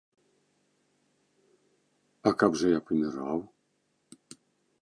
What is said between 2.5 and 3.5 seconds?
жа я паміраў?